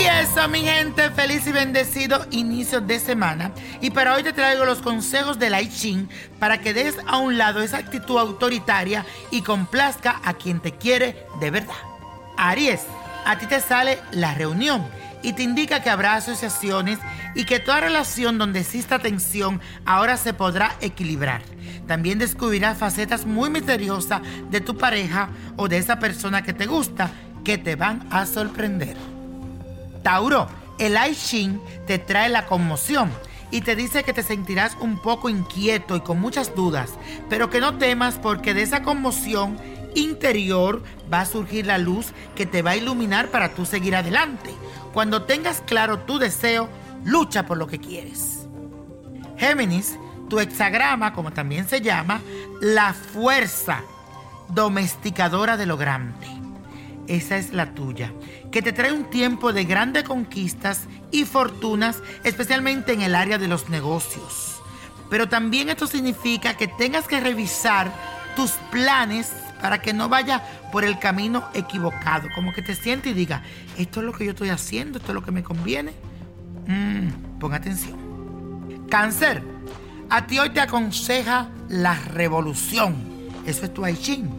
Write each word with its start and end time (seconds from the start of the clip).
eso, 0.00 0.48
mi 0.48 0.62
gente, 0.62 1.10
feliz 1.10 1.46
y 1.46 1.52
bendecido 1.52 2.24
inicio 2.30 2.80
de 2.80 2.98
semana. 2.98 3.52
Y 3.80 3.90
para 3.90 4.14
hoy 4.14 4.22
te 4.22 4.32
traigo 4.32 4.64
los 4.64 4.80
consejos 4.80 5.38
de 5.38 5.50
Lai 5.50 5.68
Ching 5.68 6.08
para 6.38 6.58
que 6.58 6.72
des 6.72 6.96
a 7.06 7.18
un 7.18 7.36
lado 7.36 7.60
esa 7.60 7.78
actitud 7.78 8.18
autoritaria 8.18 9.04
y 9.30 9.42
complazca 9.42 10.20
a 10.24 10.34
quien 10.34 10.60
te 10.60 10.72
quiere 10.72 11.26
de 11.40 11.50
verdad. 11.50 11.74
Aries, 12.36 12.80
a 13.24 13.38
ti 13.38 13.46
te 13.46 13.60
sale 13.60 13.98
la 14.12 14.34
reunión 14.34 14.86
y 15.22 15.34
te 15.34 15.42
indica 15.42 15.82
que 15.82 15.90
habrá 15.90 16.14
asociaciones 16.14 16.98
y 17.34 17.44
que 17.44 17.60
toda 17.60 17.80
relación 17.80 18.38
donde 18.38 18.60
exista 18.60 18.98
tensión 18.98 19.60
ahora 19.84 20.16
se 20.16 20.32
podrá 20.32 20.74
equilibrar. 20.80 21.42
También 21.86 22.18
descubrirás 22.18 22.78
facetas 22.78 23.26
muy 23.26 23.50
misteriosas 23.50 24.22
de 24.50 24.60
tu 24.60 24.76
pareja 24.78 25.28
o 25.56 25.68
de 25.68 25.78
esa 25.78 25.98
persona 25.98 26.42
que 26.42 26.52
te 26.52 26.66
gusta 26.66 27.10
que 27.44 27.58
te 27.58 27.76
van 27.76 28.06
a 28.10 28.24
sorprender. 28.26 29.11
Tauro, 30.02 30.48
el 30.78 30.96
Aishin 30.96 31.60
te 31.86 31.98
trae 31.98 32.28
la 32.28 32.46
conmoción 32.46 33.10
y 33.50 33.60
te 33.60 33.76
dice 33.76 34.02
que 34.02 34.12
te 34.12 34.22
sentirás 34.22 34.76
un 34.80 34.98
poco 34.98 35.28
inquieto 35.28 35.94
y 35.96 36.00
con 36.00 36.20
muchas 36.20 36.54
dudas, 36.54 36.94
pero 37.28 37.50
que 37.50 37.60
no 37.60 37.78
temas 37.78 38.18
porque 38.18 38.54
de 38.54 38.62
esa 38.62 38.82
conmoción 38.82 39.58
interior 39.94 40.82
va 41.12 41.20
a 41.20 41.26
surgir 41.26 41.66
la 41.66 41.78
luz 41.78 42.12
que 42.34 42.46
te 42.46 42.62
va 42.62 42.70
a 42.70 42.76
iluminar 42.76 43.28
para 43.28 43.54
tú 43.54 43.66
seguir 43.66 43.94
adelante. 43.94 44.50
Cuando 44.92 45.22
tengas 45.22 45.60
claro 45.60 46.00
tu 46.00 46.18
deseo, 46.18 46.68
lucha 47.04 47.46
por 47.46 47.58
lo 47.58 47.66
que 47.66 47.78
quieres. 47.78 48.48
Géminis, 49.36 49.98
tu 50.28 50.40
hexagrama, 50.40 51.12
como 51.12 51.32
también 51.32 51.68
se 51.68 51.80
llama, 51.80 52.22
la 52.60 52.94
fuerza 52.94 53.82
domesticadora 54.48 55.56
de 55.56 55.66
lo 55.66 55.76
grande. 55.76 56.26
Esa 57.08 57.36
es 57.36 57.52
la 57.52 57.74
tuya, 57.74 58.12
que 58.50 58.62
te 58.62 58.72
trae 58.72 58.92
un 58.92 59.10
tiempo 59.10 59.52
de 59.52 59.64
grandes 59.64 60.04
conquistas 60.04 60.82
y 61.10 61.24
fortunas, 61.24 62.00
especialmente 62.22 62.92
en 62.92 63.02
el 63.02 63.14
área 63.14 63.38
de 63.38 63.48
los 63.48 63.68
negocios. 63.68 64.60
Pero 65.10 65.28
también 65.28 65.68
esto 65.68 65.86
significa 65.86 66.54
que 66.54 66.68
tengas 66.68 67.08
que 67.08 67.20
revisar 67.20 67.92
tus 68.36 68.52
planes 68.70 69.32
para 69.60 69.80
que 69.80 69.92
no 69.92 70.08
vaya 70.08 70.42
por 70.72 70.84
el 70.84 70.98
camino 70.98 71.44
equivocado. 71.54 72.28
Como 72.34 72.52
que 72.52 72.62
te 72.62 72.74
sientes 72.74 73.12
y 73.12 73.14
diga, 73.14 73.42
esto 73.78 74.00
es 74.00 74.06
lo 74.06 74.12
que 74.12 74.24
yo 74.24 74.30
estoy 74.30 74.48
haciendo, 74.48 74.98
esto 74.98 75.12
es 75.12 75.14
lo 75.14 75.22
que 75.22 75.30
me 75.30 75.42
conviene. 75.42 75.92
Mm, 76.66 77.38
pon 77.38 77.52
atención. 77.54 78.86
Cáncer, 78.88 79.42
a 80.10 80.26
ti 80.26 80.38
hoy 80.38 80.50
te 80.50 80.60
aconseja 80.60 81.48
la 81.68 81.94
revolución. 81.94 82.96
Eso 83.46 83.64
es 83.64 83.72
tu 83.74 83.84
Aichin. 83.84 84.30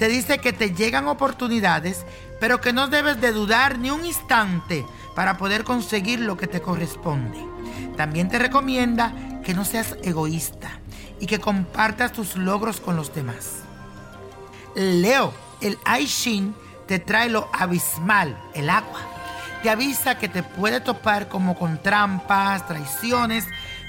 Te 0.00 0.08
dice 0.08 0.38
que 0.38 0.54
te 0.54 0.72
llegan 0.72 1.08
oportunidades, 1.08 2.06
pero 2.40 2.58
que 2.58 2.72
no 2.72 2.88
debes 2.88 3.20
de 3.20 3.32
dudar 3.32 3.78
ni 3.78 3.90
un 3.90 4.06
instante 4.06 4.86
para 5.14 5.36
poder 5.36 5.62
conseguir 5.62 6.20
lo 6.20 6.38
que 6.38 6.46
te 6.46 6.62
corresponde. 6.62 7.38
También 7.98 8.30
te 8.30 8.38
recomienda 8.38 9.12
que 9.44 9.52
no 9.52 9.66
seas 9.66 9.98
egoísta 10.02 10.70
y 11.20 11.26
que 11.26 11.38
compartas 11.38 12.14
tus 12.14 12.36
logros 12.36 12.80
con 12.80 12.96
los 12.96 13.14
demás. 13.14 13.56
Leo, 14.74 15.34
el 15.60 15.76
Aishin 15.84 16.54
te 16.86 16.98
trae 16.98 17.28
lo 17.28 17.50
abismal, 17.52 18.40
el 18.54 18.70
agua. 18.70 19.00
Te 19.62 19.68
avisa 19.68 20.16
que 20.16 20.30
te 20.30 20.42
puede 20.42 20.80
topar 20.80 21.28
como 21.28 21.58
con 21.58 21.76
trampas, 21.82 22.66
traiciones, 22.66 23.44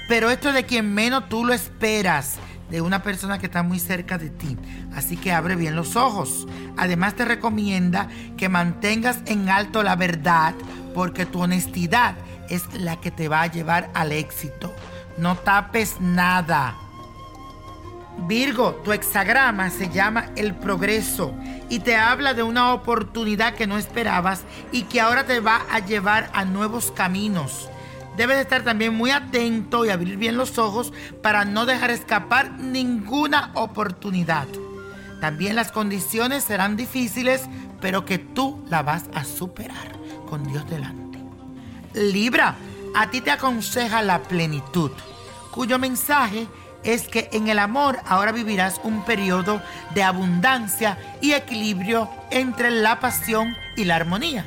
pero 0.08 0.28
esto 0.28 0.50
es 0.50 0.56
de 0.56 0.66
quien 0.66 0.92
menos 0.92 1.30
tú 1.30 1.42
lo 1.46 1.54
esperas, 1.54 2.36
de 2.72 2.80
una 2.80 3.02
persona 3.02 3.38
que 3.38 3.46
está 3.46 3.62
muy 3.62 3.78
cerca 3.78 4.16
de 4.16 4.30
ti. 4.30 4.56
Así 4.96 5.18
que 5.18 5.30
abre 5.30 5.56
bien 5.56 5.76
los 5.76 5.94
ojos. 5.94 6.48
Además 6.78 7.14
te 7.14 7.26
recomienda 7.26 8.08
que 8.38 8.48
mantengas 8.48 9.18
en 9.26 9.50
alto 9.50 9.82
la 9.82 9.94
verdad, 9.94 10.54
porque 10.94 11.26
tu 11.26 11.42
honestidad 11.42 12.14
es 12.48 12.62
la 12.72 12.98
que 12.98 13.10
te 13.10 13.28
va 13.28 13.42
a 13.42 13.46
llevar 13.46 13.90
al 13.92 14.10
éxito. 14.10 14.74
No 15.18 15.36
tapes 15.36 16.00
nada. 16.00 16.74
Virgo, 18.26 18.80
tu 18.82 18.92
hexagrama 18.92 19.68
se 19.68 19.90
llama 19.90 20.30
el 20.36 20.54
progreso 20.54 21.34
y 21.68 21.80
te 21.80 21.96
habla 21.96 22.32
de 22.32 22.42
una 22.42 22.72
oportunidad 22.72 23.54
que 23.54 23.66
no 23.66 23.76
esperabas 23.76 24.44
y 24.70 24.84
que 24.84 25.02
ahora 25.02 25.26
te 25.26 25.40
va 25.40 25.60
a 25.70 25.80
llevar 25.80 26.30
a 26.32 26.46
nuevos 26.46 26.90
caminos. 26.90 27.68
Debes 28.16 28.38
estar 28.38 28.62
también 28.62 28.94
muy 28.94 29.10
atento 29.10 29.84
y 29.86 29.90
abrir 29.90 30.16
bien 30.18 30.36
los 30.36 30.58
ojos 30.58 30.92
para 31.22 31.44
no 31.44 31.64
dejar 31.64 31.90
escapar 31.90 32.52
ninguna 32.58 33.50
oportunidad. 33.54 34.46
También 35.20 35.56
las 35.56 35.72
condiciones 35.72 36.44
serán 36.44 36.76
difíciles, 36.76 37.42
pero 37.80 38.04
que 38.04 38.18
tú 38.18 38.64
la 38.68 38.82
vas 38.82 39.04
a 39.14 39.24
superar 39.24 39.92
con 40.28 40.44
Dios 40.44 40.68
delante. 40.68 41.18
Libra, 41.94 42.56
a 42.94 43.10
ti 43.10 43.20
te 43.20 43.30
aconseja 43.30 44.02
la 44.02 44.22
plenitud, 44.22 44.90
cuyo 45.50 45.78
mensaje 45.78 46.46
es 46.84 47.08
que 47.08 47.28
en 47.32 47.48
el 47.48 47.58
amor 47.58 48.00
ahora 48.06 48.32
vivirás 48.32 48.80
un 48.82 49.04
periodo 49.04 49.62
de 49.94 50.02
abundancia 50.02 50.98
y 51.20 51.32
equilibrio 51.32 52.10
entre 52.30 52.70
la 52.70 53.00
pasión 53.00 53.56
y 53.76 53.84
la 53.84 53.96
armonía. 53.96 54.44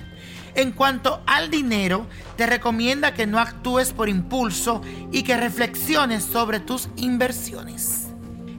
En 0.56 0.72
cuanto 0.72 1.22
al 1.28 1.52
dinero, 1.52 2.08
te 2.38 2.46
recomienda 2.46 3.14
que 3.14 3.28
no 3.28 3.40
actúes 3.40 3.94
por 3.94 4.10
impulso 4.10 4.82
y 5.12 5.24
que 5.24 5.38
reflexiones 5.38 6.24
sobre 6.24 6.60
tus 6.60 6.90
inversiones. 6.96 8.08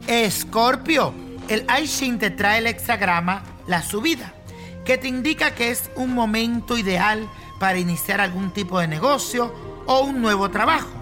Escorpio, 0.06 1.14
el 1.48 1.64
Aishin 1.68 2.18
te 2.18 2.30
trae 2.30 2.58
el 2.58 2.66
hexagrama 2.66 3.42
La 3.66 3.82
Subida, 3.82 4.34
que 4.84 4.98
te 4.98 5.08
indica 5.08 5.54
que 5.54 5.70
es 5.70 5.90
un 5.96 6.14
momento 6.14 6.76
ideal 6.76 7.28
para 7.58 7.78
iniciar 7.78 8.20
algún 8.20 8.52
tipo 8.52 8.78
de 8.78 8.88
negocio 8.88 9.54
o 9.86 10.00
un 10.00 10.20
nuevo 10.20 10.50
trabajo 10.50 10.96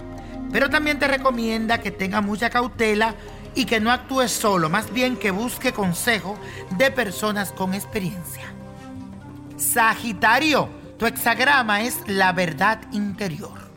pero 0.55 0.71
también 0.71 1.01
te 1.01 1.09
recomienda 1.09 1.79
que 1.79 1.91
tenga 1.91 2.21
mucha 2.21 2.49
cautela 2.49 3.17
y 3.57 3.65
que 3.65 3.81
no 3.81 3.91
actúes 3.91 4.31
solo, 4.31 4.71
más 4.71 4.93
bien 4.93 5.17
que 5.17 5.33
busque 5.33 5.73
consejo 5.73 6.39
de 6.79 6.93
personas 6.93 7.51
con 7.51 7.75
experiencia. 7.75 8.45
Sagitario, 9.57 10.69
tu 10.99 11.07
hexagrama 11.07 11.83
es 11.83 11.97
la 12.07 12.33
verdad 12.33 12.81
interior. 12.93 13.71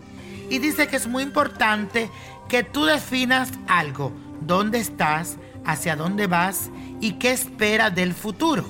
Y 0.50 0.59
dice 0.59 0.88
que 0.88 0.95
es 0.95 1.07
muy 1.07 1.23
importante 1.23 2.09
que 2.47 2.63
tú 2.63 2.85
definas 2.85 3.50
algo, 3.67 4.11
dónde 4.41 4.79
estás, 4.79 5.38
hacia 5.66 5.95
dónde 5.95 6.28
vas 6.28 6.69
y 7.01 7.13
qué 7.13 7.31
espera 7.31 7.89
del 7.89 8.13
futuro. 8.13 8.66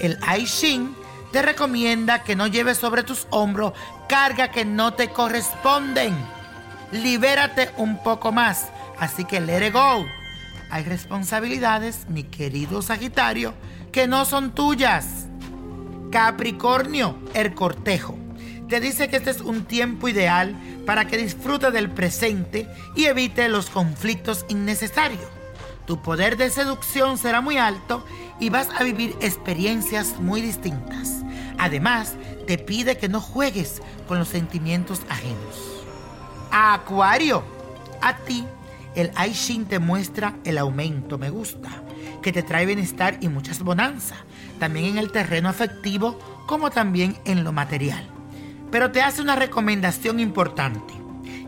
El 0.00 0.18
Aishin 0.26 0.94
te 1.32 1.42
recomienda 1.42 2.22
que 2.22 2.36
no 2.36 2.46
lleves 2.46 2.78
sobre 2.78 3.02
tus 3.02 3.26
hombros 3.30 3.72
carga 4.08 4.50
que 4.50 4.64
no 4.64 4.94
te 4.94 5.08
corresponden 5.08 6.14
libérate 6.92 7.70
un 7.76 8.02
poco 8.02 8.32
más. 8.32 8.68
Así 8.98 9.24
que 9.24 9.40
let 9.40 9.70
go. 9.72 10.06
Hay 10.70 10.84
responsabilidades, 10.84 12.08
mi 12.08 12.24
querido 12.24 12.82
Sagitario, 12.82 13.54
que 13.92 14.06
no 14.06 14.24
son 14.24 14.52
tuyas. 14.52 15.25
Capricornio, 16.16 17.14
el 17.34 17.52
cortejo. 17.52 18.16
Te 18.70 18.80
dice 18.80 19.08
que 19.10 19.16
este 19.16 19.28
es 19.28 19.42
un 19.42 19.66
tiempo 19.66 20.08
ideal 20.08 20.56
para 20.86 21.06
que 21.06 21.18
disfrutes 21.18 21.74
del 21.74 21.90
presente 21.90 22.66
y 22.94 23.04
evite 23.04 23.50
los 23.50 23.68
conflictos 23.68 24.46
innecesarios. 24.48 25.20
Tu 25.84 26.00
poder 26.00 26.38
de 26.38 26.48
seducción 26.48 27.18
será 27.18 27.42
muy 27.42 27.58
alto 27.58 28.02
y 28.40 28.48
vas 28.48 28.70
a 28.78 28.82
vivir 28.82 29.14
experiencias 29.20 30.18
muy 30.18 30.40
distintas. 30.40 31.22
Además, 31.58 32.14
te 32.46 32.56
pide 32.56 32.96
que 32.96 33.10
no 33.10 33.20
juegues 33.20 33.82
con 34.08 34.18
los 34.18 34.28
sentimientos 34.28 35.02
ajenos. 35.10 35.84
Acuario, 36.50 37.44
a 38.00 38.16
ti 38.16 38.46
el 38.96 39.12
Aishin 39.14 39.66
te 39.66 39.78
muestra 39.78 40.34
el 40.44 40.58
aumento, 40.58 41.18
me 41.18 41.30
gusta, 41.30 41.68
que 42.22 42.32
te 42.32 42.42
trae 42.42 42.66
bienestar 42.66 43.18
y 43.20 43.28
muchas 43.28 43.60
bonanzas, 43.60 44.18
también 44.58 44.86
en 44.86 44.98
el 44.98 45.12
terreno 45.12 45.48
afectivo 45.48 46.18
como 46.46 46.70
también 46.70 47.16
en 47.26 47.44
lo 47.44 47.52
material. 47.52 48.04
Pero 48.72 48.90
te 48.90 49.02
hace 49.02 49.22
una 49.22 49.36
recomendación 49.36 50.18
importante, 50.18 50.94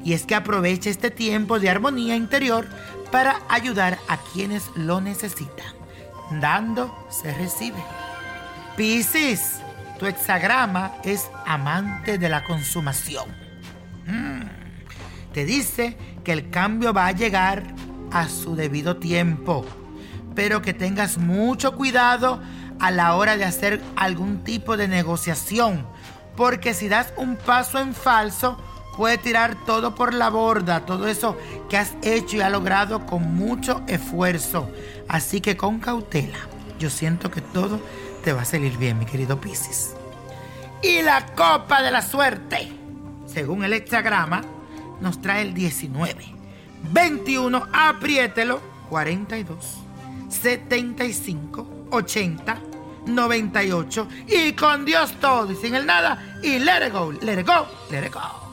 y 0.05 0.13
es 0.13 0.25
que 0.25 0.35
aproveche 0.35 0.91
este 0.91 1.11
tiempo 1.11 1.59
de 1.59 1.71
armonía 1.71 2.15
interior 2.15 2.69
para 3.11 3.41
ayudar 3.49 3.99
a 4.09 4.19
quienes 4.19 4.71
lo 4.77 5.01
necesitan. 5.01 5.75
Dando 6.41 7.09
se 7.11 7.33
recibe. 7.33 7.83
Piscis, 8.77 9.57
tu 9.99 10.07
hexagrama 10.07 10.93
es 11.03 11.31
amante 11.47 12.19
de 12.19 12.29
la 12.29 12.45
consumación. 12.45 13.27
Mm 14.07 14.68
te 15.33 15.45
dice 15.45 15.97
que 16.25 16.33
el 16.33 16.51
cambio 16.51 16.93
va 16.93 17.07
a 17.07 17.13
llegar 17.13 17.63
a 18.11 18.29
su 18.29 18.57
debido 18.57 18.97
tiempo, 18.97 19.65
pero 20.35 20.63
que 20.63 20.75
tengas 20.75 21.19
mucho 21.19 21.75
cuidado 21.75 22.41
a 22.81 22.91
la 22.91 23.15
hora 23.15 23.37
de 23.37 23.45
hacer 23.45 23.83
algún 23.97 24.45
tipo 24.45 24.77
de 24.77 24.89
negociación, 24.89 25.87
porque 26.37 26.75
si 26.75 26.89
das 26.89 27.13
un 27.17 27.37
paso 27.37 27.79
en 27.79 27.95
falso, 27.95 28.59
puede 28.97 29.19
tirar 29.19 29.57
todo 29.65 29.95
por 29.95 30.15
la 30.15 30.29
borda, 30.29 30.87
todo 30.87 31.09
eso 31.09 31.37
que 31.69 31.77
has 31.77 31.95
hecho 32.03 32.37
y 32.37 32.41
has 32.41 32.51
logrado 32.51 33.07
con 33.07 33.35
mucho 33.35 33.83
esfuerzo. 33.87 34.71
Así 35.09 35.41
que 35.41 35.57
con 35.57 35.79
cautela, 35.79 36.39
yo 36.79 36.91
siento 36.91 37.31
que 37.31 37.41
todo 37.41 37.81
te 38.25 38.33
va 38.33 38.43
a 38.43 38.45
salir 38.45 38.77
bien, 38.77 38.99
mi 38.99 39.07
querido 39.07 39.41
Piscis. 39.41 39.95
Y 40.83 41.03
la 41.03 41.27
copa 41.35 41.83
de 41.83 41.91
la 41.91 42.03
suerte 42.03 42.79
según 43.29 43.63
el 43.63 43.73
hexagrama, 43.73 44.43
nos 45.01 45.21
trae 45.21 45.43
el 45.43 45.55
19. 45.55 46.25
21, 46.93 47.67
apriételo, 47.73 48.61
42, 48.89 49.57
75, 50.29 51.67
80, 51.91 52.61
98 53.07 54.09
y 54.29 54.53
con 54.53 54.85
Dios 54.85 55.13
todo 55.21 55.53
y 55.53 55.57
sin 55.57 55.75
el 55.75 55.87
nada 55.87 56.39
y 56.43 56.59
let 56.59 56.87
it 56.87 56.93
go, 56.93 57.13
let 57.13 57.41
it 57.41 57.47
go, 57.47 57.67
let 57.91 58.07
it 58.07 58.13
go. 58.13 58.49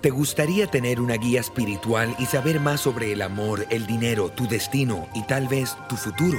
¿Te 0.00 0.10
gustaría 0.10 0.66
tener 0.68 1.00
una 1.00 1.14
guía 1.14 1.40
espiritual 1.40 2.14
y 2.18 2.26
saber 2.26 2.60
más 2.60 2.80
sobre 2.82 3.12
el 3.12 3.22
amor, 3.22 3.66
el 3.70 3.86
dinero, 3.86 4.28
tu 4.28 4.46
destino 4.46 5.08
y 5.14 5.22
tal 5.24 5.48
vez 5.48 5.76
tu 5.88 5.96
futuro? 5.96 6.38